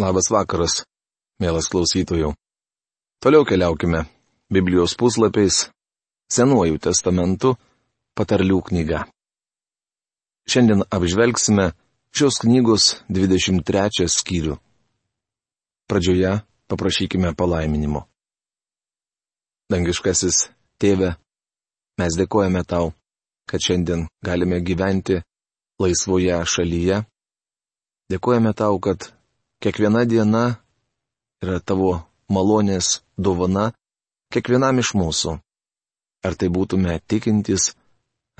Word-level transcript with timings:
Labas 0.00 0.30
vakaras, 0.32 0.86
mielas 1.42 1.66
klausytojų. 1.68 2.30
Toliau 3.20 3.44
keliaukime 3.44 4.06
Biblijos 4.48 4.94
puslapiais 4.96 5.66
Senuoju 6.32 6.78
testamentu 6.80 7.50
patarlių 8.16 8.62
knyga. 8.70 9.02
Šiandien 10.48 10.86
apžvelgsime 10.88 11.66
šios 12.16 12.40
knygos 12.40 12.86
23 13.12 14.08
skyrių. 14.16 14.56
Pradžioje 15.90 16.32
paprašykime 16.70 17.34
palaiminimo. 17.36 18.06
Dangiškasis 19.68 20.46
tėve, 20.80 21.12
mes 22.00 22.16
dėkojame 22.16 22.64
tau, 22.64 22.94
kad 23.44 23.60
šiandien 23.60 24.08
galime 24.24 24.64
gyventi 24.64 25.20
laisvoje 25.82 26.40
šalyje. 26.46 27.04
Dėkojame 28.08 28.56
tau, 28.56 28.78
kad 28.80 29.12
Kiekviena 29.60 30.06
diena 30.08 30.44
yra 31.44 31.58
tavo 31.60 31.92
malonės 32.32 33.02
dovana 33.20 33.70
kiekvienam 34.32 34.80
iš 34.80 34.94
mūsų. 34.96 35.34
Ar 36.24 36.36
tai 36.36 36.48
būtume 36.52 36.94
tikintis 37.08 37.74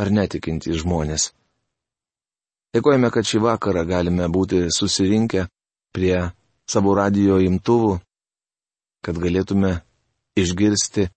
ar 0.01 0.09
netikintys 0.09 0.81
žmonės. 0.81 1.31
Dėkojame, 2.73 3.11
kad 3.13 3.27
šį 3.27 3.41
vakarą 3.45 3.83
galime 3.85 4.29
būti 4.33 4.63
susirinkę 4.73 5.47
prie 5.93 6.31
savo 6.71 6.95
radio 6.97 7.41
imtuvų, 7.43 7.99
kad 9.05 9.19
galėtume 9.21 9.75
išgirsti 10.41 11.09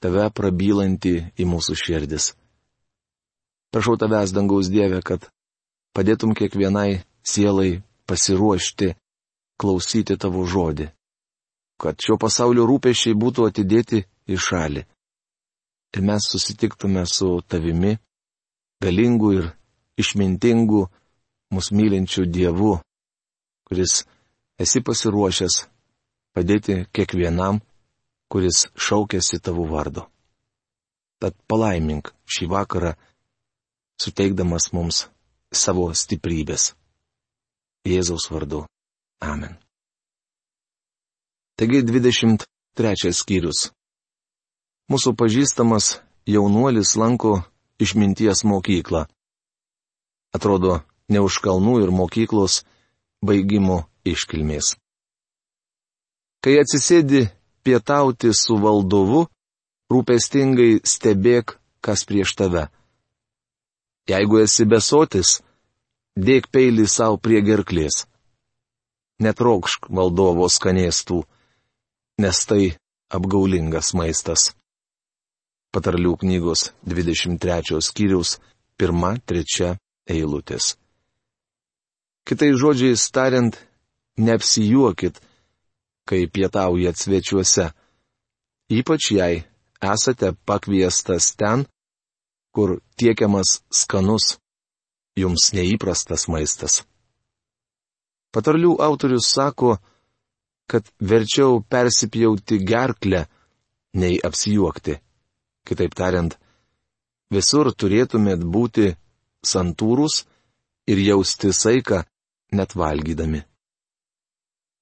tave 0.00 0.28
prabylantį 0.32 1.14
į 1.36 1.48
mūsų 1.50 1.76
širdis. 1.76 2.30
Prašau 3.74 3.98
tavęs, 4.00 4.32
dangaus 4.32 4.70
Dieve, 4.72 5.02
kad 5.04 5.28
padėtum 5.92 6.32
kiekvienai 6.38 7.02
sielai 7.26 7.82
pasiruošti 8.08 8.94
klausyti 9.60 10.16
tavo 10.20 10.46
žodį. 10.48 10.88
Kad 11.80 12.00
šio 12.04 12.16
pasaulio 12.20 12.66
rūpešiai 12.68 13.16
būtų 13.16 13.48
atidėti 13.48 14.02
į 14.28 14.38
šalį. 14.46 14.84
Ir 15.96 16.04
mes 16.06 16.28
susitiktume 16.32 17.02
su 17.08 17.40
tavimi, 17.50 17.96
galingu 18.82 19.32
ir 19.38 19.48
išmintingu, 20.00 20.84
mus 21.50 21.70
mylinčiu 21.74 22.26
Dievu, 22.30 22.78
kuris 23.66 24.04
esi 24.62 24.80
pasiruošęs 24.86 25.56
padėti 26.36 26.84
kiekvienam, 26.94 27.60
kuris 28.30 28.68
šaukėsi 28.78 29.40
tavo 29.42 29.66
vardo. 29.72 30.06
Tad 31.20 31.34
palaimink 31.50 32.12
šį 32.30 32.48
vakarą, 32.54 32.92
suteikdamas 34.00 34.70
mums 34.72 35.08
savo 35.52 35.90
stiprybės. 35.92 36.70
Jėzaus 37.88 38.28
vardu. 38.30 38.64
Amen. 39.20 39.56
Taigi 41.60 41.82
23 41.84 43.12
skyrius. 43.12 43.68
Mūsų 44.88 45.12
pažįstamas 45.12 46.00
jaunuolis 46.24 46.96
lanko 46.96 47.42
išminties 47.78 48.44
mokyklą. 48.48 49.04
Atrodo, 50.32 50.80
ne 51.12 51.20
už 51.20 51.36
kalnų 51.44 51.74
ir 51.84 51.92
mokyklos 51.92 52.62
baigimo 53.20 53.84
iškilmės. 54.08 54.74
Kai 56.40 56.56
atsisėdi 56.62 57.26
pietauti 57.62 58.32
su 58.32 58.56
valdovu, 58.56 59.26
rūpestingai 59.92 60.80
stebėk, 60.80 61.58
kas 61.84 62.06
prieš 62.08 62.32
tave. 62.40 62.70
Jeigu 64.08 64.40
esi 64.40 64.64
besotis, 64.64 65.42
dėk 66.16 66.48
peilį 66.48 66.88
savo 66.88 67.20
prie 67.20 67.44
gerklės 67.44 68.06
netraukšk 69.20 69.90
valdovo 69.92 70.48
skanėstų, 70.48 71.22
nes 72.24 72.40
tai 72.48 72.72
apgaulingas 73.12 73.92
maistas. 73.96 74.50
Patarlių 75.70 76.16
knygos 76.24 76.70
23 76.88 77.78
skyriaus 77.84 78.38
1-3 78.80 79.76
eilutės. 80.10 80.74
Kitai 82.26 82.50
žodžiais 82.58 83.04
tariant, 83.14 83.54
neapsijuokit, 84.18 85.20
kai 86.08 86.26
pietaujat 86.26 86.98
svečiuose, 86.98 87.70
ypač 88.70 89.12
jei 89.14 89.44
esate 89.80 90.34
pakviestas 90.46 91.32
ten, 91.38 91.64
kur 92.54 92.80
tiekiamas 92.98 93.60
skanus, 93.70 94.36
jums 95.16 95.52
neįprastas 95.54 96.26
maistas. 96.28 96.82
Patarlių 98.30 98.76
autorius 98.82 99.26
sako, 99.34 99.76
kad 100.70 100.86
verčiau 101.02 101.60
persipjauti 101.66 102.60
gerklę, 102.62 103.24
nei 103.98 104.20
apsijuokti. 104.22 104.94
Kitaip 105.66 105.94
tariant, 105.98 106.36
visur 107.34 107.72
turėtumėt 107.74 108.44
būti 108.46 108.92
santūrus 109.46 110.24
ir 110.90 111.02
jausti 111.02 111.52
saiką, 111.54 112.04
net 112.54 112.74
valgydami. 112.74 113.42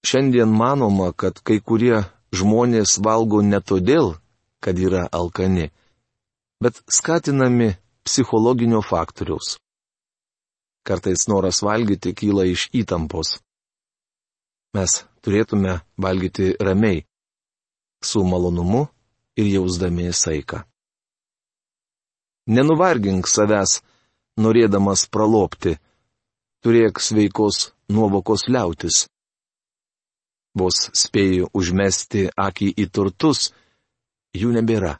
Šiandien 0.04 0.52
manoma, 0.52 1.10
kad 1.12 1.40
kai 1.42 1.58
kurie 1.60 2.04
žmonės 2.32 2.98
valgo 3.04 3.40
ne 3.42 3.60
todėl, 3.60 4.14
kad 4.60 4.78
yra 4.78 5.08
alkani, 5.12 5.70
bet 6.62 6.80
skatinami 6.88 7.74
psichologinio 8.06 8.80
faktoriaus. 8.84 9.56
Kartais 10.88 11.26
noras 11.28 11.60
valgyti 11.60 12.14
kyla 12.16 12.46
iš 12.48 12.70
įtampos. 12.80 13.34
Mes 14.72 14.92
turėtume 15.20 15.74
valgyti 16.00 16.54
ramiai, 16.66 17.02
su 18.00 18.22
malonumu 18.24 18.86
ir 19.36 19.50
jausdami 19.52 20.08
saiką. 20.12 20.62
Nenuvargink 22.48 23.28
savęs, 23.28 23.82
norėdamas 24.40 25.04
pralopti, 25.12 25.76
turėk 26.64 27.02
sveikos 27.04 27.72
nuovokos 27.92 28.48
liautis. 28.48 29.04
Vos 30.58 30.88
spėjai 30.96 31.50
užmesti 31.52 32.28
akį 32.48 32.72
į 32.82 32.86
turtus, 32.88 33.50
jų 34.40 34.56
nebėra. 34.56 34.96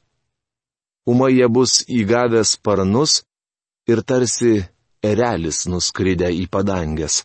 Umai 1.08 1.32
jie 1.38 1.48
bus 1.48 1.80
įgavęs 1.88 2.58
sparnus 2.58 3.22
ir 3.88 4.04
tarsi 4.04 4.58
erelis 5.02 5.66
nuskridė 5.70 6.30
į 6.34 6.48
padangęs. 6.50 7.22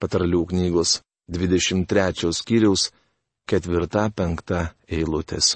Patarlių 0.00 0.44
knygos 0.52 1.00
23 1.30 2.32
skyriaus 2.36 2.90
4-5 3.50 4.60
eilutės. 4.88 5.54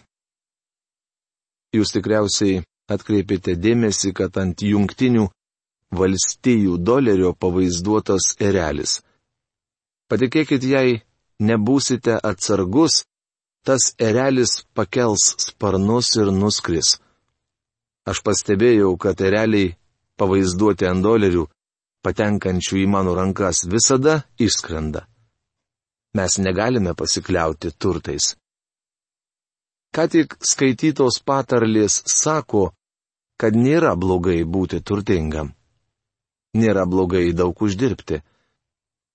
Jūs 1.76 1.92
tikriausiai 1.92 2.62
atkreipėte 2.88 3.54
dėmesį, 3.60 4.14
kad 4.16 4.36
ant 4.41 4.62
jungtinių 4.64 5.26
valstijų 5.92 6.78
dolerio 6.81 7.34
pavaizduotas 7.34 8.34
erelis. 8.41 9.00
Patikėkit, 10.09 10.65
jei 10.65 11.03
nebūsite 11.41 12.16
atsargus, 12.25 13.03
tas 13.65 13.92
erelis 14.00 14.62
pakels 14.75 15.34
sparnus 15.44 16.15
ir 16.16 16.32
nuskris. 16.32 16.97
Aš 18.09 18.22
pastebėjau, 18.25 18.94
kad 18.97 19.20
ereliai 19.20 19.75
pavaizduoti 20.18 20.88
ant 20.88 21.04
dolerių, 21.04 21.46
patenkančių 22.04 22.82
į 22.82 22.86
mano 22.90 23.14
rankas, 23.18 23.64
visada 23.70 24.22
išskrenda. 24.38 25.06
Mes 26.16 26.38
negalime 26.42 26.94
pasikliauti 26.98 27.72
turtais. 27.78 28.34
Ką 29.94 30.04
tik 30.12 30.36
skaitytos 30.44 31.20
patarlės 31.24 32.02
sako, 32.12 32.72
kad 33.40 33.56
nėra 33.56 33.94
blogai 33.96 34.42
būti 34.44 34.80
turtingam. 34.82 35.54
Nėra 36.58 36.84
blogai 36.88 37.30
daug 37.32 37.60
uždirbti. 37.62 38.20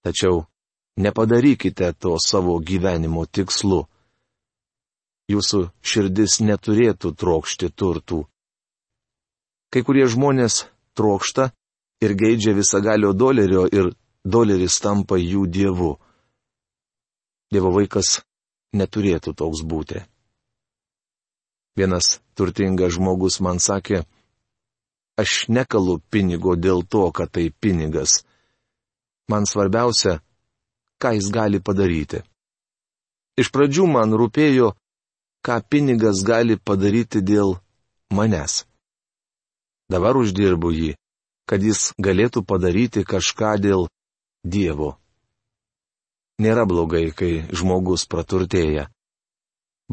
Tačiau 0.03 0.45
nepadarykite 0.97 1.93
to 1.99 2.15
savo 2.21 2.59
gyvenimo 2.59 3.25
tikslu. 3.25 3.83
Jūsų 5.31 5.59
širdis 5.81 6.39
neturėtų 6.43 7.13
trokšti 7.15 7.69
turtų. 7.71 8.23
Kai 9.73 9.81
kurie 9.81 10.05
žmonės 10.05 10.65
trokšta 10.97 11.49
ir 12.03 12.15
geidžia 12.19 12.53
visagalio 12.57 13.13
dolerio 13.13 13.67
ir 13.71 13.93
doleris 14.23 14.79
tampa 14.83 15.17
jų 15.19 15.45
dievu. 15.47 15.93
Dievo 17.53 17.71
vaikas 17.75 18.21
neturėtų 18.73 19.35
toks 19.37 19.61
būti. 19.61 20.01
Vienas 21.77 22.19
turtingas 22.37 22.93
žmogus 22.97 23.39
man 23.41 23.59
sakė, 23.59 24.03
aš 25.17 25.47
nekalu 25.49 25.99
pinigo 26.09 26.55
dėl 26.55 26.83
to, 26.85 27.09
kad 27.11 27.31
tai 27.33 27.49
pinigas. 27.49 28.21
Man 29.29 29.45
svarbiausia, 29.49 30.19
ką 31.01 31.15
jis 31.17 31.29
gali 31.33 31.61
padaryti. 31.63 32.21
Iš 33.39 33.49
pradžių 33.49 33.87
man 33.89 34.13
rūpėjo, 34.13 34.73
ką 35.45 35.55
pinigas 35.69 36.21
gali 36.25 36.57
padaryti 36.57 37.23
dėl 37.25 37.57
manęs. 38.13 38.63
Dabar 39.93 40.17
uždirbu 40.17 40.71
jį, 40.73 40.91
kad 41.45 41.61
jis 41.61 41.91
galėtų 42.01 42.41
padaryti 42.49 43.03
kažką 43.05 43.51
dėl 43.61 43.87
Dievo. 44.43 44.95
Nėra 46.41 46.63
blogai, 46.65 47.11
kai 47.13 47.45
žmogus 47.53 48.07
praturtėja. 48.09 48.87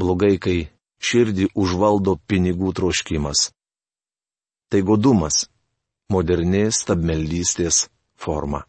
Blogai, 0.00 0.38
kai 0.40 0.70
širdį 1.04 1.50
užvaldo 1.52 2.16
pinigų 2.30 2.72
troškimas. 2.80 3.50
Tai 4.72 4.80
godumas- 4.88 5.44
moderni 6.14 6.64
stabmeldystės 6.72 7.90
forma. 8.16 8.64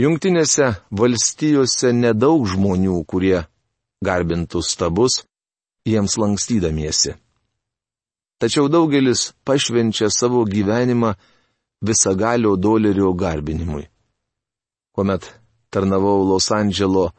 Jungtinėse 0.00 0.72
valstijose 0.90 1.92
nedaug 1.92 2.48
žmonių, 2.48 2.96
kurie 3.04 3.44
garbintų 4.04 4.64
stabus, 4.64 5.22
jiems 5.84 6.16
lankstydamiesi. 6.16 7.16
Tačiau 8.38 8.68
daugelis 8.68 9.32
pašvenčia 9.44 10.10
savo 10.10 10.44
gyvenimą 10.44 11.14
visagalio 11.80 12.56
dolerio 12.56 13.12
garbinimui. 13.12 13.86
Kuomet 14.94 15.22
tarnavau 15.70 16.24
Los 16.28 16.50
Andželo 16.52 17.10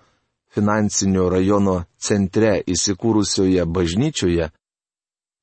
finansinio 0.54 1.30
rajono 1.30 1.86
centre 1.98 2.62
įsikūrusioje 2.74 3.66
bažnyčioje, 3.66 4.50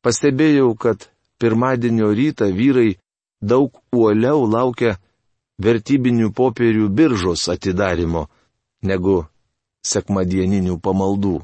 pastebėjau, 0.03 0.71
kad 0.75 1.09
pirmadienio 1.39 2.11
rytą 2.15 2.51
vyrai 2.55 2.97
daug 3.43 3.75
uoliau 3.95 4.47
laukia 4.47 4.97
vertybinių 5.63 6.31
popierių 6.35 6.89
biržos 6.89 7.49
atidarimo 7.55 8.27
negu 8.83 9.25
sekmadieninių 9.87 10.79
pamaldų. 10.81 11.37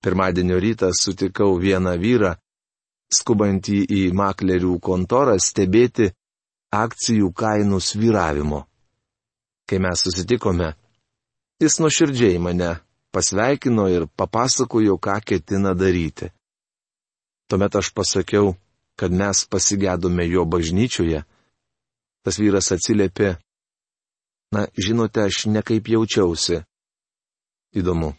Pirmadienio 0.00 0.58
rytą 0.64 0.90
sutikau 0.96 1.58
vieną 1.60 1.94
vyrą, 2.00 2.34
skubantį 3.14 3.82
į 3.90 4.02
maklerių 4.16 4.78
kontorą 4.82 5.36
stebėti 5.42 6.10
akcijų 6.74 7.32
kainų 7.34 7.80
sviravimo. 7.82 8.64
Kai 9.66 9.78
mes 9.82 10.04
susitikome, 10.06 10.72
jis 11.62 11.78
nuoširdžiai 11.82 12.38
mane 12.42 12.76
pasveikino 13.14 13.88
ir 13.90 14.06
papasakojo, 14.16 14.98
ką 14.98 15.18
ketina 15.26 15.74
daryti. 15.74 16.30
Tuomet 17.50 17.76
aš 17.76 17.90
pasakiau, 17.94 18.54
kad 18.98 19.10
mes 19.10 19.44
pasigėdome 19.50 20.26
jo 20.30 20.44
bažnyčioje. 20.46 21.24
Tas 22.22 22.36
vyras 22.38 22.70
atsiliepė, 22.74 23.38
na, 24.54 24.66
žinote, 24.76 25.24
aš 25.24 25.46
nekaip 25.46 25.88
jaučiausi. 25.88 26.60
Įdomu. 27.74 28.14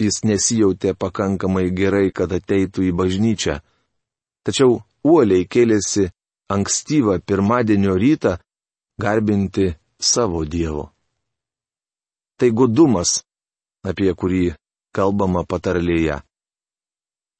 Jis 0.00 0.22
nesijautė 0.26 0.94
pakankamai 0.98 1.68
gerai, 1.70 2.10
kad 2.14 2.32
ateitų 2.32 2.88
į 2.88 2.92
bažnyčią. 2.96 3.60
Tačiau 4.44 4.82
uoliai 5.04 5.46
kėlėsi 5.48 6.10
ankstyvą 6.54 7.18
pirmadienio 7.28 7.94
rytą 8.00 8.36
garbinti 9.00 9.70
savo 10.00 10.44
Dievo. 10.44 10.90
Tai 12.38 12.50
gudumas, 12.50 13.22
apie 13.88 14.12
kurį 14.12 14.44
kalbama 14.94 15.44
patarlėje. 15.48 16.20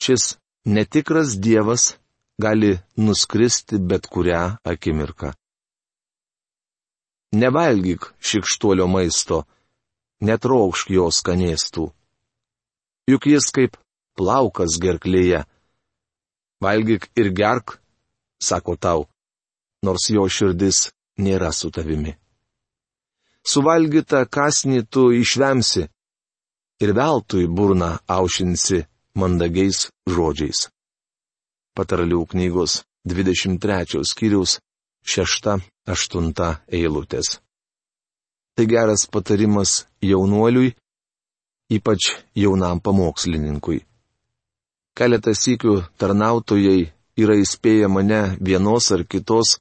Šis 0.03 0.35
netikras 0.65 1.37
Dievas 1.39 1.95
gali 2.41 2.73
nuskristi 2.97 3.79
bet 3.79 4.07
kurią 4.07 4.43
akimirką. 4.65 5.33
Nevalgyk 7.35 8.13
šikštuolio 8.23 8.87
maisto, 8.87 9.43
netraukšk 10.23 10.91
jo 10.97 11.09
skanėstų. 11.11 11.89
Juk 13.11 13.27
jis 13.27 13.51
kaip 13.55 13.77
plaukas 14.17 14.79
gerklėje. 14.81 15.43
Valgyk 16.65 17.11
ir 17.21 17.29
gerk, 17.41 17.79
sako 18.49 18.77
tau, 18.77 19.01
nors 19.85 20.09
jo 20.17 20.25
širdis 20.37 20.79
nėra 21.25 21.51
su 21.53 21.71
tavimi. 21.77 22.15
Suvalgytą 23.45 24.25
kasnį 24.37 24.87
tu 24.93 25.11
išvemsi 25.13 25.85
ir 26.85 26.95
veltui 26.97 27.45
burną 27.57 27.91
aušinsi 28.17 28.81
mandagiais 29.21 29.89
žodžiais. 30.15 30.69
Patarlių 31.77 32.23
knygos 32.33 32.83
23 33.05 34.01
skyriaus 34.11 34.59
6-8 35.05 36.55
eilutės. 36.79 37.39
Tai 38.55 38.67
geras 38.71 39.05
patarimas 39.11 39.85
jaunuoliui, 40.01 40.73
ypač 41.77 42.15
jaunam 42.39 42.81
pamokslininkui. 42.81 43.83
Keletą 44.95 45.33
sykių 45.35 45.75
tarnautojai 45.99 46.93
yra 47.19 47.35
įspėję 47.43 47.89
mane 47.91 48.21
vienos 48.39 48.93
ar 48.95 49.03
kitos 49.03 49.57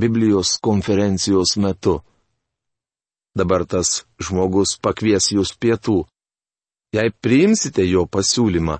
Biblijos 0.00 0.56
konferencijos 0.64 1.58
metu. 1.60 1.98
Dabar 3.36 3.66
tas 3.68 4.06
žmogus 4.16 4.78
pakvies 4.80 5.28
jūs 5.36 5.52
pietų. 5.60 5.98
Jei 6.96 7.12
priimsite 7.24 7.84
jo 7.88 8.06
pasiūlymą, 8.08 8.78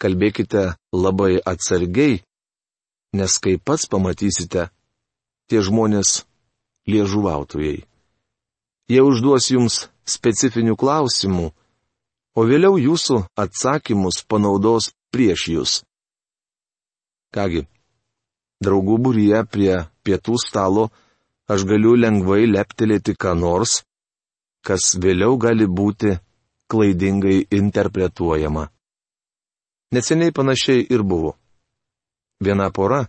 kalbėkite 0.00 0.64
labai 0.92 1.36
atsargiai, 1.52 2.22
nes 3.16 3.36
kai 3.40 3.56
pats 3.56 3.84
pamatysite, 3.92 4.68
tie 5.48 5.60
žmonės 5.60 6.24
liežuvautojai. 6.88 7.84
Jie 8.92 9.02
užduos 9.02 9.48
jums 9.52 9.78
specifinių 10.08 10.76
klausimų, 10.80 11.52
o 12.36 12.44
vėliau 12.44 12.76
jūsų 12.80 13.22
atsakymus 13.42 14.22
panaudos 14.28 14.90
prieš 15.14 15.46
jūs. 15.54 15.72
Kągi, 17.34 17.64
draugų 18.64 18.98
būryje 19.06 19.42
prie 19.52 19.74
pietų 20.04 20.38
stalo 20.44 20.86
aš 21.50 21.66
galiu 21.68 21.96
lengvai 21.96 22.44
leptelėti 22.46 23.16
ką 23.16 23.34
nors, 23.38 23.82
kas 24.66 24.94
vėliau 25.02 25.36
gali 25.40 25.66
būti 25.66 26.16
klaidingai 26.70 27.46
interpretuojama. 27.50 28.68
Neseniai 29.94 30.34
panašiai 30.34 30.86
ir 30.90 31.02
buvo. 31.06 31.36
Viena 32.42 32.70
pora 32.74 33.06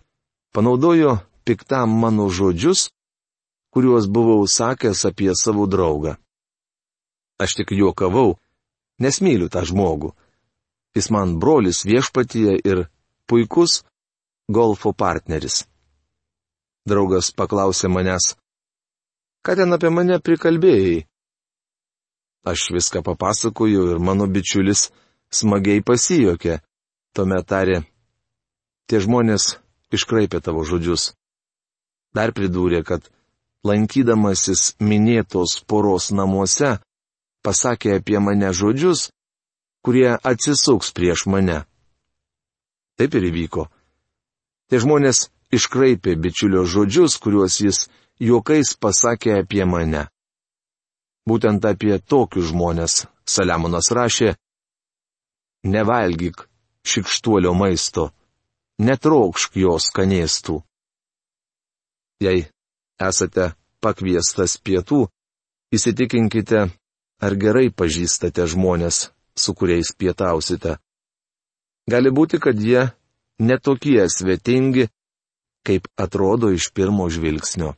panaudojo 0.54 1.18
piktam 1.44 1.98
mano 2.00 2.28
žodžius 2.30 2.88
kuriuos 3.72 4.06
buvau 4.14 4.46
sakęs 4.46 5.04
apie 5.08 5.32
savo 5.42 5.66
draugą. 5.66 6.16
Aš 7.42 7.50
tik 7.56 7.70
juokavau, 7.78 8.38
nes 9.02 9.20
myliu 9.24 9.48
tą 9.52 9.64
žmogų. 9.68 10.12
Jis 10.96 11.10
man 11.14 11.36
brolis 11.42 11.84
viešpatyje 11.86 12.58
ir 12.64 12.86
puikus 13.28 13.82
golfo 14.48 14.92
partneris. 14.92 15.66
Draugas 16.88 17.30
paklausė 17.36 17.90
manęs, 17.92 18.32
ką 19.44 19.58
ten 19.58 19.76
apie 19.76 19.90
mane 19.92 20.18
prikalbėjai. 20.24 21.04
Aš 22.48 22.70
viską 22.72 23.02
papasakoju 23.04 23.90
ir 23.92 23.98
mano 24.00 24.26
bičiulis 24.26 24.88
smagiai 25.30 25.84
pasijokė. 25.84 26.60
Tuomet 27.12 27.46
tarė, 27.50 27.82
tie 28.88 29.00
žmonės 29.04 29.58
iškraipė 29.92 30.40
tavo 30.44 30.64
žodžius. 30.64 31.12
Dar 32.14 32.32
pridūrė, 32.32 32.80
kad 32.88 33.04
lankydamasis 33.68 34.74
minėtos 34.80 35.58
poros 35.68 36.08
namuose, 36.14 36.78
pasakė 37.44 37.98
apie 37.98 38.18
mane 38.20 38.52
žodžius, 38.52 39.08
kurie 39.84 40.10
atsisuks 40.30 40.92
prieš 40.96 41.26
mane. 41.30 41.64
Taip 42.98 43.14
ir 43.14 43.28
įvyko. 43.30 43.68
Tie 44.68 44.80
žmonės 44.82 45.28
iškraipė 45.54 46.16
bičiulio 46.18 46.64
žodžius, 46.66 47.16
kuriuos 47.22 47.60
jis 47.62 47.78
juokais 48.20 48.74
pasakė 48.76 49.38
apie 49.40 49.64
mane. 49.64 50.08
Būtent 51.28 51.64
apie 51.68 51.98
tokius 52.00 52.50
žmonės 52.50 53.04
Saliamonas 53.28 53.90
rašė: 53.92 54.34
Nevalgyk 55.68 56.46
šikštuolio 56.88 57.52
maisto, 57.54 58.10
netraukšk 58.80 59.58
jos 59.62 59.90
skanėstų. 59.90 60.56
Jei 62.24 62.48
esate 62.98 63.52
pakviestas 63.84 64.56
pietų, 64.64 65.06
įsitikinkite, 65.74 66.68
ar 67.18 67.34
gerai 67.34 67.68
pažįstate 67.70 68.46
žmonės, 68.46 69.10
su 69.34 69.54
kuriais 69.54 69.90
pietausite. 69.98 70.78
Gali 71.88 72.10
būti, 72.14 72.38
kad 72.38 72.58
jie 72.60 72.90
netokie 73.38 74.04
svetingi, 74.10 74.88
kaip 75.66 75.88
atrodo 75.96 76.50
iš 76.54 76.70
pirmo 76.74 77.08
žvilgsnio. 77.10 77.74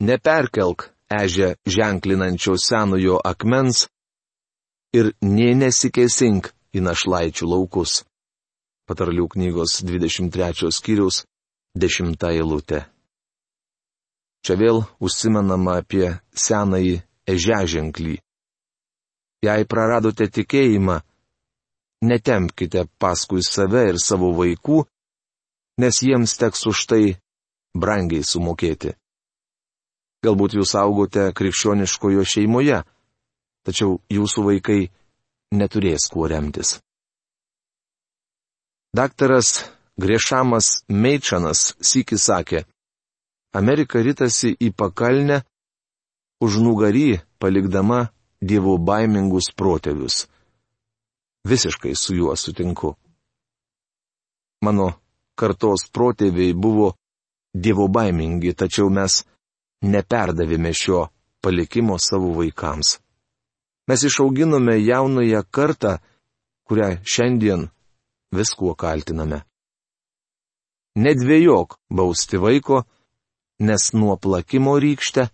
Neperkelk 0.00 0.90
ežę 1.10 1.56
ženklinančio 1.66 2.54
senojo 2.60 3.18
akmens 3.24 3.88
ir 4.94 5.10
nė 5.22 5.54
nesikėsink 5.64 6.52
į 6.76 6.84
našlaičių 6.84 7.48
laukus. 7.48 8.04
Patarlių 8.88 9.26
knygos 9.34 9.80
23 9.84 10.70
skyrius 10.72 11.24
dešimtą 11.76 12.30
eilutę. 12.36 12.86
Čia 14.44 14.56
vėl 14.60 14.82
užsimenama 15.02 15.78
apie 15.82 16.14
senąjį 16.34 16.96
ežeženklį. 17.28 18.16
Jei 19.44 19.66
praradote 19.70 20.26
tikėjimą, 20.34 20.98
netempkite 22.10 22.86
paskui 22.98 23.42
save 23.46 23.84
ir 23.92 23.98
savo 24.02 24.32
vaikų, 24.38 24.82
nes 25.82 26.00
jiems 26.02 26.34
teks 26.40 26.66
už 26.70 26.86
tai 26.90 27.04
brangiai 27.74 28.26
sumokėti. 28.26 28.94
Galbūt 30.26 30.56
jūs 30.58 30.74
augote 30.74 31.28
krikščioniškojo 31.38 32.24
šeimoje, 32.26 32.82
tačiau 33.66 34.00
jūsų 34.10 34.46
vaikai 34.48 34.80
neturės 35.54 36.08
kuo 36.10 36.26
remtis. 36.30 36.78
Daktaras 38.96 39.68
Griešamas 39.98 40.84
Meičanas 40.88 41.74
sįki 41.82 42.18
sakė, 42.18 42.64
Amerika 43.56 44.02
rytasi 44.04 44.52
į 44.60 44.72
pakalnę, 44.76 45.42
už 46.44 46.60
nugarį 46.62 47.20
palikdama 47.40 48.08
dievo 48.40 48.76
baimingus 48.78 49.50
protėvius. 49.56 50.26
Visiškai 51.48 51.94
su 51.96 52.14
juo 52.18 52.36
sutinku. 52.36 52.94
Mano 54.62 54.92
kartos 55.38 55.86
protėviai 55.94 56.52
buvo 56.54 56.92
dievo 57.54 57.88
baimingi, 57.88 58.54
tačiau 58.54 58.90
mes 58.90 59.22
neperdavėme 59.82 60.72
šio 60.74 61.06
palikimo 61.42 61.98
savo 61.98 62.34
vaikams. 62.36 62.98
Mes 63.88 64.04
išauginome 64.04 64.76
jaunąją 64.84 65.42
kartą, 65.50 65.96
kurią 66.68 66.98
šiandien 67.12 67.68
viskuo 68.34 68.74
kaltiname. 68.76 69.40
Nedvėjok 70.98 71.78
bausti 71.88 72.40
vaiko, 72.42 72.82
nes 73.58 73.92
nuo 73.92 74.16
plakimo 74.16 74.78
rykšte 74.78 75.28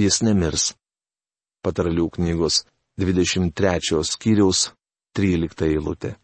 jis 0.00 0.20
nemirs. 0.26 0.74
Patarlių 1.64 2.10
knygos 2.16 2.64
23 3.00 4.04
skyriaus 4.04 4.68
13 5.16 5.68
eilutė. 5.70 6.14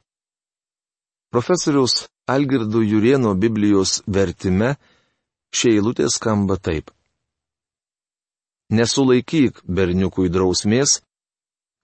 Profesoriaus 1.31 2.09
Algirdo 2.27 2.83
Jurieno 2.83 3.35
Biblijos 3.35 4.01
vertime 4.07 4.75
šie 5.55 5.77
eilutė 5.79 6.09
skamba 6.11 6.59
taip. 6.59 6.91
Nesulaikyk 8.71 9.65
berniukui 9.67 10.31
drausmės, 10.31 11.01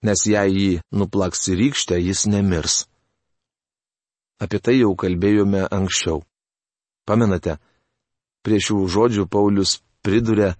nes 0.07 0.23
jei 0.29 0.53
jį 0.55 0.69
nuplaks 0.95 1.47
į 1.51 1.57
rykštę, 1.61 1.97
jis 1.99 2.27
nemirs. 2.31 2.85
Apie 4.39 4.59
tai 4.63 4.77
jau 4.77 4.93
kalbėjome 4.95 5.65
anksčiau. 5.67 6.21
Pamenate, 7.07 7.57
prie 8.47 8.61
šių 8.63 8.77
žodžių 8.87 9.25
Paulius 9.27 9.81
priduria, 10.07 10.53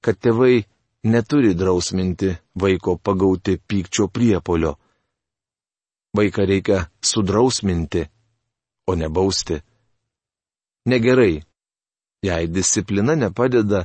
kad 0.00 0.16
tėvai 0.16 0.64
neturi 1.12 1.52
drausminti 1.52 2.30
vaiko 2.56 2.94
pagauti 2.96 3.58
pykčio 3.60 4.06
priepolio. 4.08 4.78
Vaiką 6.16 6.46
reikia 6.48 6.78
sudrausminti, 7.04 8.06
o 8.88 8.94
ne 8.96 9.10
bausti. 9.12 9.58
Negerai, 10.88 11.42
jei 12.24 12.48
disciplina 12.48 13.12
nepadeda 13.14 13.82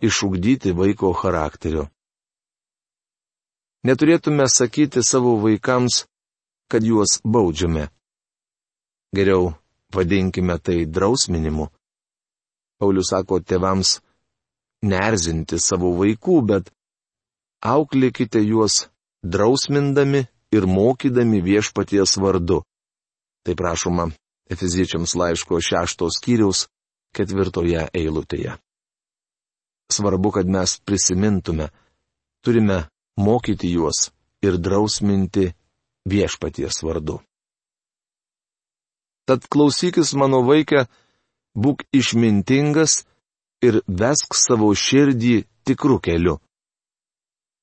išugdyti 0.00 0.72
vaiko 0.72 1.12
charakterio. 1.12 1.84
Neturėtume 3.84 4.46
sakyti 4.48 5.04
savo 5.04 5.34
vaikams, 5.44 6.06
kad 6.72 6.84
juos 6.84 7.20
baudžiame. 7.24 7.90
Geriau 9.12 9.52
vadinkime 9.92 10.56
tai 10.64 10.86
drausminimu. 10.86 11.68
Paulius 12.80 13.10
sako 13.12 13.40
tėvams, 13.44 13.98
nerzinti 14.82 15.58
savo 15.60 15.92
vaikų, 15.98 16.36
bet 16.48 16.70
auklėkite 17.60 18.40
juos 18.40 18.86
drausmindami 19.22 20.24
ir 20.54 20.66
mokydami 20.66 21.42
viešpaties 21.44 22.16
vardu. 22.18 22.62
Tai 23.44 23.54
prašoma 23.56 24.10
Efeziečiams 24.50 25.14
laiško 25.14 25.60
šeštos 25.62 26.16
skyriaus 26.18 26.64
ketvirtoje 27.14 27.84
eilutėje. 27.94 28.56
Svarbu, 29.90 30.30
kad 30.34 30.50
mes 30.50 30.78
prisimintume, 30.86 31.68
turime 32.42 32.88
mokyti 33.18 33.70
juos 33.70 34.10
ir 34.42 34.58
drausminti 34.58 35.50
viešpaties 36.10 36.82
vardu. 36.82 37.20
Tad 39.26 39.46
klausykis 39.46 40.14
mano 40.18 40.42
vaikė, 40.46 40.86
būk 41.54 41.84
išmintingas 41.92 43.04
ir 43.64 43.82
vesk 43.86 44.34
savo 44.34 44.74
širdį 44.74 45.44
tikrų 45.66 46.00
keliu. 46.04 46.38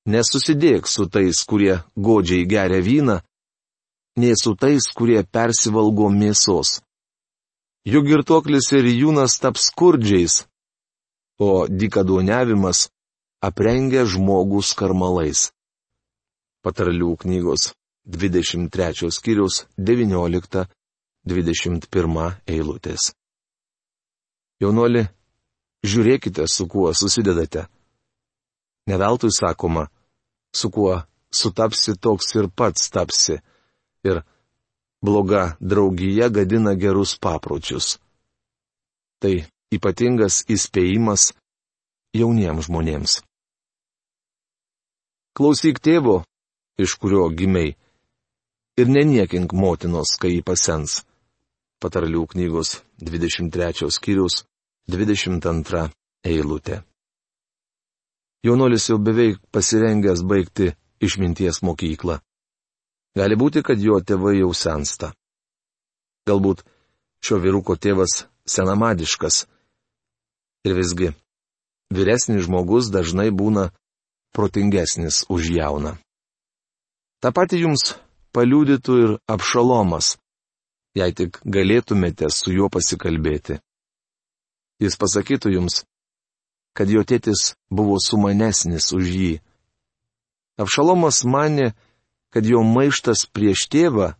Nesusidėk 0.08 0.88
su 0.88 1.06
tais, 1.12 1.44
kurie 1.44 1.84
godžiai 1.96 2.46
geria 2.48 2.82
vyną, 2.82 3.22
nei 4.18 4.34
su 4.40 4.56
tais, 4.56 4.88
kurie 4.96 5.24
persivalgo 5.24 6.10
mėsos. 6.10 6.82
Juk 7.88 8.06
girtuoklis 8.08 8.72
ir 8.76 8.86
jūnas 8.92 9.40
taps 9.40 9.62
skurdžiais, 9.72 10.46
o 11.40 11.68
dikadoniavimas 11.68 12.90
aprengia 13.44 14.06
žmogų 14.08 14.62
skarmalais. 14.64 15.52
Patarlių 16.64 17.18
knygos 17.22 17.74
23 18.08 19.12
skyrius 19.12 19.68
19-21 19.78 22.34
eilutės. 22.48 23.14
Jaunoli, 24.62 25.04
žiūrėkite, 25.86 26.48
su 26.50 26.66
kuo 26.70 26.94
susidedate. 26.98 27.68
Neveltui 28.90 29.30
sakoma, 29.34 29.86
su 30.56 30.72
kuo 30.74 30.96
sutapsi 31.30 31.98
toks 32.02 32.34
ir 32.40 32.50
pats 32.50 32.90
tapsi. 32.90 33.38
Ir 34.08 34.24
bloga 35.04 35.58
draugija 35.60 36.30
gadina 36.34 36.74
gerus 36.74 37.18
papročius. 37.22 37.98
Tai 39.22 39.34
ypatingas 39.74 40.44
įspėjimas 40.50 41.32
jauniems 42.18 42.70
žmonėms. 42.70 43.20
Klausyk 45.38 45.82
tėvo, 45.84 46.24
iš 46.82 46.96
kurio 46.98 47.28
gimiai, 47.30 47.76
ir 48.78 48.90
neniekink 48.90 49.54
motinos, 49.54 50.16
kai 50.22 50.32
jį 50.38 50.42
pasens. 50.46 51.04
Patarlių 51.78 52.24
knygos 52.32 52.80
23 53.06 53.92
skyrius 53.94 54.44
22 54.90 55.84
eilutė. 56.26 56.82
Jaunuolis 58.46 58.88
jau 58.90 58.98
beveik 58.98 59.38
pasirengęs 59.54 60.24
baigti 60.26 60.72
išminties 61.02 61.62
mokyklą. 61.62 62.18
Gali 63.18 63.38
būti, 63.38 63.62
kad 63.62 63.78
jo 63.82 64.00
tėvai 64.02 64.40
jau 64.40 64.50
sensta. 64.58 65.12
Galbūt 66.26 66.66
šio 67.22 67.38
vyruko 67.46 67.78
tėvas 67.78 68.26
senamadiškas. 68.50 69.46
Ir 70.66 70.74
visgi, 70.78 71.14
vyresnis 71.94 72.46
žmogus 72.46 72.90
dažnai 72.90 73.30
būna 73.30 73.70
protingesnis 74.34 75.26
už 75.30 75.54
jauną. 75.54 75.98
Ta 77.22 77.30
pati 77.34 77.62
jums 77.62 77.96
paliūdytų 78.34 78.98
ir 79.04 79.12
apšalomas, 79.30 80.18
jei 80.98 81.14
tik 81.14 81.40
galėtumėte 81.46 82.30
su 82.34 82.52
juo 82.56 82.70
pasikalbėti 82.74 83.62
jis 84.82 84.98
pasakytų 85.00 85.54
jums, 85.56 85.82
kad 86.78 86.90
jo 86.90 87.04
tėtis 87.08 87.56
buvo 87.74 87.98
sumanesnis 88.02 88.92
už 88.94 89.10
jį. 89.10 89.34
Apšalomas 90.62 91.24
mane, 91.26 91.74
kad 92.34 92.46
jo 92.46 92.64
maištas 92.66 93.26
prieš 93.34 93.68
tėvą, 93.74 94.14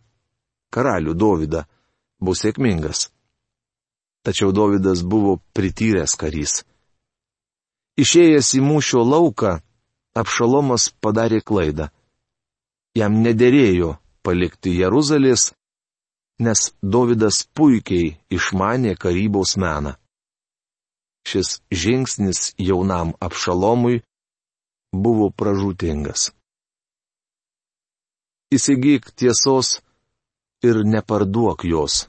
karalių 0.74 1.14
Dovydą, 1.14 1.64
bus 2.22 2.42
sėkmingas. 2.42 3.08
Tačiau 4.26 4.52
Dovydas 4.52 5.02
buvo 5.02 5.38
prityręs 5.54 6.14
karys. 6.18 6.62
Išėjęs 7.98 8.54
į 8.58 8.62
mūšio 8.62 9.02
lauką, 9.06 9.58
Apšalomas 10.18 10.90
padarė 11.02 11.38
klaidą. 11.46 11.90
Jam 12.98 13.20
nederėjo 13.22 13.94
palikti 14.26 14.72
Jeruzalės, 14.74 15.52
nes 16.38 16.68
Dovydas 16.82 17.44
puikiai 17.56 18.16
išmanė 18.34 18.94
karybos 19.00 19.56
meną 19.58 19.96
šis 21.28 21.60
žingsnis 21.70 22.40
jaunam 22.68 23.12
apšalomui 23.26 24.00
buvo 25.04 25.28
pražūtingas. 25.38 26.30
Įsigyk 28.56 29.10
tiesos 29.20 29.78
ir 30.64 30.80
neparduok 30.94 31.66
jos. 31.68 32.06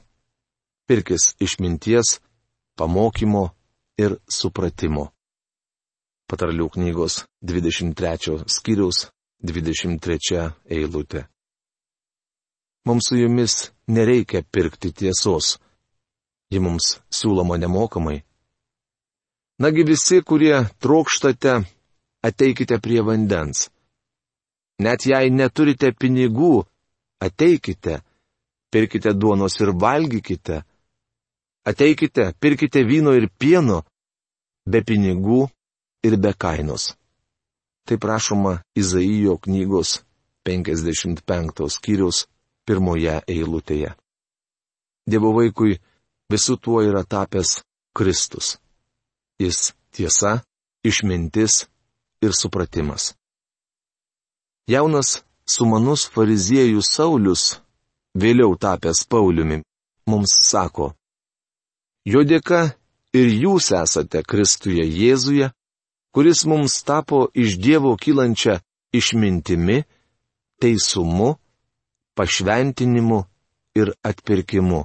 Pirkis 0.88 1.34
išminties, 1.46 2.18
pamokymo 2.80 3.50
ir 4.00 4.16
supratimo. 4.38 5.10
Patarlių 6.30 6.70
knygos 6.76 7.24
23 7.44 8.40
skyriaus 8.56 9.10
23 9.44 10.46
eilutė. 10.78 11.26
Mums 12.84 13.08
su 13.08 13.16
jumis 13.16 13.72
nereikia 13.86 14.42
pirkti 14.42 14.92
tiesos. 14.92 15.58
Ji 16.50 16.58
mums 16.58 16.96
siūloma 17.12 17.58
nemokamai. 17.60 18.22
Nagi 19.60 19.84
visi, 19.84 20.22
kurie 20.24 20.56
trokštate, 20.80 21.58
ateikite 22.24 22.78
prie 22.80 23.02
vandens. 23.04 23.68
Net 24.80 25.04
jei 25.04 25.28
neturite 25.30 25.92
pinigų, 25.92 26.64
ateikite, 27.20 28.00
pirkite 28.72 29.12
duonos 29.12 29.60
ir 29.60 29.74
valgykite. 29.76 30.62
Ateikite, 31.68 32.30
pirkite 32.40 32.86
vyno 32.88 33.12
ir 33.12 33.28
pieno, 33.28 33.82
be 34.64 34.80
pinigų 34.80 35.44
ir 36.08 36.16
be 36.16 36.32
kainos. 36.32 36.94
Tai 37.84 38.00
prašoma 38.00 38.62
Izaijo 38.72 39.36
knygos 39.44 39.98
55 40.48 41.68
skyrius 41.76 42.24
pirmoje 42.70 43.16
eilutėje. 43.26 43.90
Dievo 45.10 45.32
vaikui 45.34 45.80
visų 46.30 46.56
tuo 46.62 46.84
yra 46.86 47.02
tapęs 47.02 47.56
Kristus. 47.96 48.52
Jis 49.42 49.72
tiesa, 49.90 50.44
išmintis 50.86 51.64
ir 52.22 52.36
supratimas. 52.36 53.16
Jaunas 54.70 55.24
sumanus 55.42 56.06
fariziejų 56.14 56.84
Saulis, 56.86 57.58
vėliau 58.14 58.54
tapęs 58.54 59.02
Pauliumi, 59.10 59.64
mums 60.06 60.36
sako, 60.46 60.92
Jo 62.08 62.22
dėka 62.24 62.60
ir 63.12 63.28
jūs 63.28 63.70
esate 63.76 64.22
Kristuje 64.24 64.86
Jėzuje, 64.86 65.50
kuris 66.16 66.46
mums 66.48 66.80
tapo 66.82 67.28
iš 67.36 67.58
Dievo 67.60 67.92
kylančią 68.00 68.56
išmintimi, 68.96 69.84
teisumu, 70.60 71.36
pašventinimu 72.20 73.24
ir 73.74 73.92
atpirkimu. 74.04 74.84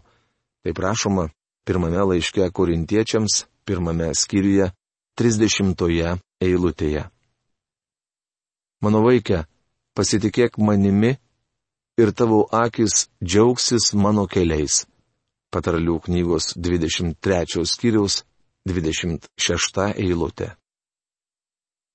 Tai 0.64 0.74
prašoma 0.74 1.26
pirmame 1.68 2.00
laiške 2.10 2.48
korintiečiams, 2.58 3.44
pirmame 3.68 4.14
skyriuje, 4.16 4.70
30 5.20 6.22
eilutėje. 6.42 7.04
Mano 8.84 9.02
vaikė, 9.04 9.44
pasitikėk 9.96 10.56
manimi 10.64 11.18
ir 12.00 12.12
tavo 12.16 12.46
akis 12.52 13.10
džiaugsis 13.20 13.92
mano 14.00 14.28
keliais. 14.32 14.86
Patarlių 15.52 15.98
knygos 16.08 16.54
23 16.56 17.66
skyriaus 17.68 18.24
26 18.68 19.92
eilutė. 19.92 20.54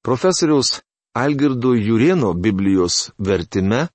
Profesoriaus 0.05 0.83
Algirdo 1.17 1.73
Jurieno 1.75 2.35
Biblijos 2.35 3.09
vertime 3.19 3.89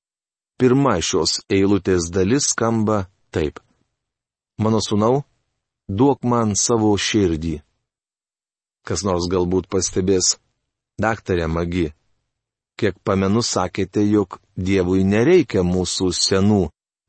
pirma 0.58 0.96
šios 1.02 1.42
eilutės 1.52 2.10
dalis 2.14 2.52
skamba 2.54 3.06
taip. 3.36 3.60
Mano 4.58 4.80
sūnau, 4.80 5.24
duok 5.88 6.24
man 6.24 6.56
savo 6.56 6.94
širdį. 6.96 7.60
Kas 8.86 9.04
nors 9.04 9.28
galbūt 9.32 9.68
pastebės, 9.68 10.36
daktarė 11.02 11.48
Magi, 11.52 11.90
kiek 12.80 12.96
pamenu 13.04 13.44
sakėte, 13.44 14.04
jog 14.06 14.40
Dievui 14.56 15.04
nereikia 15.04 15.66
mūsų 15.68 16.14
senų, 16.16 16.62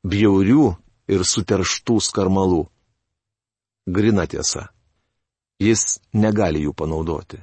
bjaurių 0.03 0.65
ir 1.07 1.23
suterštų 1.23 1.99
skarmalų. 2.03 2.65
Grina 3.87 4.25
tiesa. 4.27 4.67
Jis 5.63 6.01
negali 6.11 6.65
jų 6.65 6.73
panaudoti. 6.75 7.39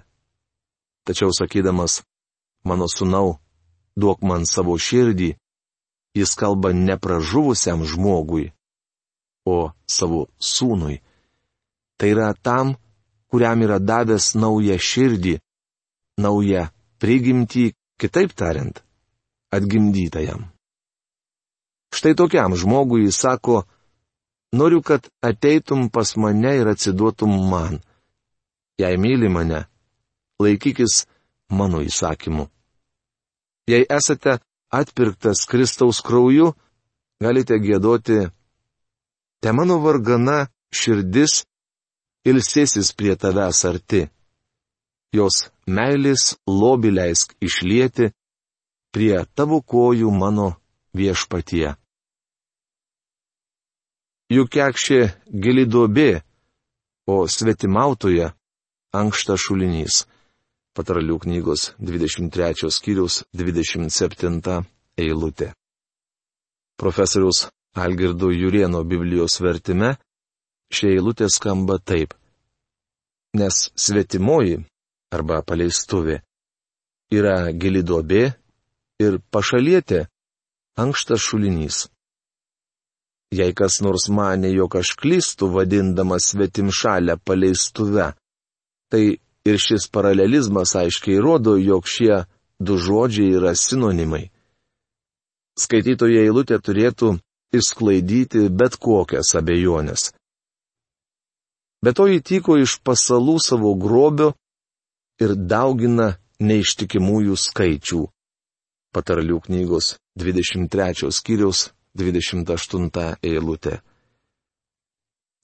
Tačiau 1.08 1.32
sakydamas, 1.32 2.02
mano 2.68 2.84
sunau, 2.88 3.38
duok 3.96 4.20
man 4.22 4.44
savo 4.44 4.76
širdį, 4.76 5.32
jis 6.14 6.34
kalba 6.38 6.72
ne 6.72 6.96
pražuvusiam 6.98 7.84
žmogui, 7.84 8.52
o 9.44 9.72
savo 9.86 10.26
sūnui. 10.38 11.00
Tai 11.98 12.08
yra 12.10 12.32
tam, 12.34 12.74
kuriam 13.30 13.62
yra 13.66 13.78
davęs 13.78 14.34
naują 14.38 14.78
širdį, 14.78 15.38
naują 16.18 16.68
prigimtį, 17.02 17.72
kitaip 18.00 18.34
tariant, 18.38 18.80
atgimdytajam. 19.54 20.46
Štai 21.94 22.14
tokiam 22.18 22.56
žmogui 22.58 23.04
jis 23.06 23.20
sako, 23.22 23.62
noriu, 24.54 24.82
kad 24.82 25.06
ateitum 25.22 25.90
pas 25.90 26.16
mane 26.16 26.56
ir 26.58 26.70
atsiduotum 26.72 27.34
man. 27.50 27.78
Jei 28.78 28.96
myli 28.98 29.28
mane, 29.30 29.60
laikykis 30.42 31.04
mano 31.50 31.82
įsakymu. 31.82 32.48
Jei 33.70 33.86
esate 33.86 34.40
atpirktas 34.78 35.44
Kristaus 35.50 36.00
krauju, 36.06 36.52
galite 37.22 37.58
gėdoti, 37.62 38.18
te 39.42 39.52
mano 39.52 39.78
vargana 39.84 40.38
širdis 40.74 41.44
ilsėsis 42.26 42.90
prie 42.98 43.14
tavęs 43.20 43.62
arti. 43.70 44.02
Jos 45.14 45.46
meilės 45.70 46.34
lobi 46.50 46.90
leisk 46.90 47.36
išlieti 47.38 48.10
prie 48.94 49.16
tavo 49.38 49.62
kojų 49.62 50.10
mano 50.10 50.50
viešpatie 50.96 51.74
juk 54.34 54.50
kekšė 54.56 55.00
gili 55.28 55.64
duobė, 55.68 56.22
o 57.06 57.26
svetimautoje 57.28 58.30
ankšta 58.96 59.36
šulinys. 59.36 60.04
Patralių 60.74 61.20
knygos 61.22 61.68
23 61.78 62.70
skyriaus 62.74 63.20
27 63.38 64.64
eilutė. 64.98 65.52
Profesoriaus 66.80 67.44
Algirdo 67.78 68.30
Jurieno 68.34 68.80
Biblijos 68.82 69.38
vertime 69.42 69.92
šia 70.74 70.90
eilutė 70.96 71.28
skamba 71.30 71.78
taip. 71.78 72.14
Nes 73.38 73.68
svetimoji 73.78 74.58
arba 75.14 75.40
paleistuvė 75.46 76.20
yra 77.14 77.36
gili 77.52 77.82
duobė 77.86 78.24
ir 79.02 79.18
pašalietė 79.30 80.04
ankštas 80.78 81.22
šulinys. 81.22 81.84
Jei 83.34 83.54
kas 83.54 83.80
nors 83.82 84.08
mane, 84.10 84.50
jog 84.54 84.76
aš 84.78 84.94
klystu 84.98 85.48
vadindamas 85.54 86.30
svetim 86.32 86.70
šalę 86.70 87.16
paleistuve, 87.26 88.12
tai 88.90 89.04
ir 89.44 89.58
šis 89.60 89.88
paralelizmas 89.92 90.74
aiškiai 90.76 91.20
rodo, 91.20 91.56
jog 91.56 91.86
šie 91.86 92.24
du 92.58 92.78
žodžiai 92.78 93.36
yra 93.38 93.54
sinonimai. 93.58 94.28
Skaitytoje 95.60 96.24
eilutė 96.24 96.58
turėtų 96.58 97.14
išsklaidyti 97.54 98.48
bet 98.50 98.78
kokias 98.82 99.34
abejonės. 99.38 100.10
Bet 101.84 101.98
to 102.00 102.08
įtiko 102.08 102.56
iš 102.58 102.78
pasalų 102.82 103.36
savo 103.44 103.74
grobio 103.76 104.32
ir 105.20 105.36
daugina 105.36 106.14
neištikimųjų 106.40 107.36
skaičių. 107.38 108.02
Patarlių 108.94 109.40
knygos 109.46 109.94
23 110.18 111.10
skyriaus 111.12 111.68
28 111.98 112.88
eilutė. 113.22 113.80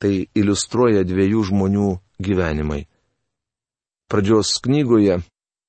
Tai 0.00 0.12
iliustruoja 0.34 1.04
dviejų 1.04 1.42
žmonių 1.50 1.90
gyvenimai. 2.24 2.86
Pradžios 4.10 4.56
knygoje 4.64 5.20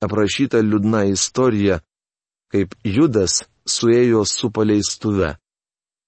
aprašyta 0.02 0.62
liūdna 0.66 1.06
istorija, 1.12 1.80
kaip 2.52 2.74
Judas 2.84 3.44
suėjo 3.70 4.24
su 4.26 4.50
paleistuve. 4.50 5.36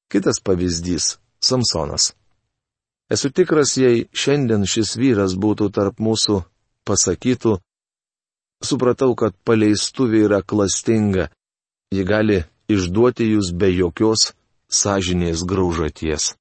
Kitas 0.09 0.41
pavyzdys- 0.45 1.17
Samsonas. 1.47 2.13
Esu 3.13 3.29
tikras, 3.29 3.77
jei 3.77 4.07
šiandien 4.09 4.65
šis 4.65 4.95
vyras 4.97 5.35
būtų 5.37 5.69
tarp 5.75 5.99
mūsų 6.01 6.41
pasakytų, 6.87 7.59
supratau, 8.63 9.13
kad 9.15 9.35
paleistuvė 9.45 10.25
yra 10.27 10.41
klastinga, 10.41 11.29
ji 11.93 12.03
gali 12.03 12.39
išduoti 12.71 13.27
jūs 13.33 13.51
be 13.53 13.69
jokios 13.69 14.31
sąžinės 14.69 15.43
graužaties. 15.45 16.33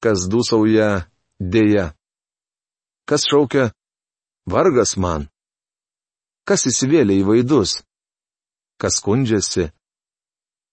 Kas 0.00 0.28
dūsauja 0.30 1.08
dėja. 1.40 1.92
Kas 3.08 3.26
šaukia 3.28 3.72
vargas 4.50 4.96
man. 4.96 5.28
Kas 6.48 6.66
įsivėlė 6.70 7.14
į 7.20 7.24
vaidus. 7.28 7.82
Kas 8.80 8.98
skundžiasi. 9.00 9.70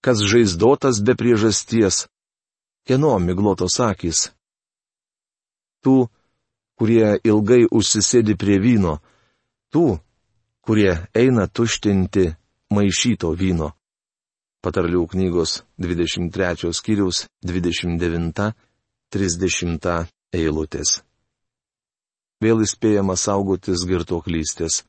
Kas 0.05 0.17
žaizdotas 0.23 1.01
be 1.05 1.13
priežasties. 1.19 2.07
Kieno 2.85 3.19
miglotos 3.19 3.79
akis. 3.81 4.31
Tų, 5.83 6.07
kurie 6.79 7.19
ilgai 7.25 7.65
užsisėdi 7.67 8.35
prie 8.39 8.59
vyno. 8.61 8.99
Tų, 9.73 9.99
kurie 10.65 10.93
eina 11.13 11.47
tuštinti 11.47 12.35
maišyto 12.73 13.29
vyno. 13.37 13.73
Patarlių 14.65 15.05
knygos 15.11 15.63
23 15.77 16.73
skyriaus 16.73 17.27
29-30 17.45 18.53
eilutės. 20.33 21.04
Vėl 22.43 22.63
įspėjama 22.65 23.15
saugotis 23.15 23.85
girtoklystės. 23.87 24.83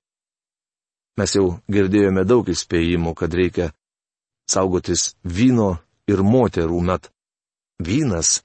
Mes 1.17 1.33
jau 1.37 1.61
girdėjome 1.73 2.27
daug 2.29 2.49
įspėjimų, 2.53 3.15
kad 3.17 3.35
reikia 3.35 3.71
saugotis 4.51 5.15
vyno 5.23 5.77
ir 6.11 6.23
moterų 6.23 6.81
met. 6.89 7.09
Vynas 7.83 8.43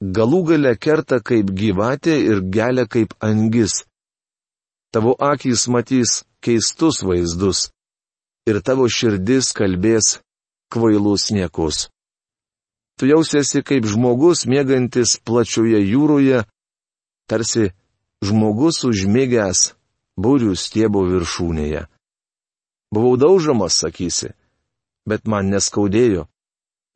galų 0.00 0.42
gale 0.50 0.72
kerta 0.76 1.20
kaip 1.20 1.50
gyvatė 1.50 2.16
ir 2.30 2.42
gelia 2.52 2.86
kaip 2.86 3.14
angis. 3.20 3.84
Tavo 4.92 5.16
akys 5.18 5.66
matys 5.68 6.22
keistus 6.40 7.02
vaizdus 7.02 7.70
ir 8.46 8.60
tavo 8.62 8.86
širdis 8.88 9.52
kalbės 9.56 10.20
kvailus 10.72 11.30
niekus. 11.34 11.88
Tu 12.96 13.10
jausiesi 13.10 13.60
kaip 13.60 13.84
žmogus 13.84 14.46
mėgantis 14.48 15.18
plačioje 15.20 15.82
jūroje, 15.84 16.44
tarsi 17.28 17.72
žmogus 18.24 18.84
užmėgęs 18.88 19.74
būrių 20.16 20.56
stiebo 20.56 21.04
viršūnėje. 21.08 21.86
Buvau 22.94 23.16
daužomas, 23.20 23.74
sakysi, 23.82 24.28
bet 25.08 25.26
man 25.26 25.50
neskaudėjo. 25.52 26.26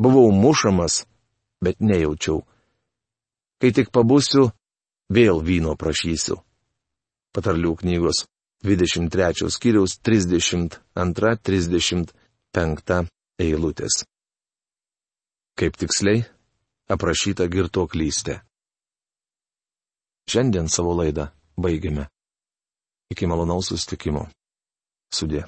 Buvau 0.01 0.31
mušamas, 0.33 1.07
bet 1.61 1.77
nejaučiau. 1.81 2.45
Kai 3.61 3.73
tik 3.77 3.91
pabusiu, 3.93 4.53
vėl 5.13 5.45
vyno 5.45 5.77
prašysiu. 5.77 6.41
Patarlių 7.37 7.77
knygos 7.83 8.25
23 8.65 9.53
skyriaus 9.53 10.01
32-35 10.01 12.09
eilutės. 13.41 14.05
Kaip 15.61 15.77
tiksliai 15.77 16.25
aprašyta 16.91 17.47
girtuoklystė. 17.53 18.41
Šiandien 20.31 20.69
savo 20.71 20.93
laidą 20.95 21.25
baigiame. 21.59 22.05
Iki 23.11 23.27
malonaus 23.27 23.73
sustikimo. 23.73 24.29
Sudė. 25.11 25.43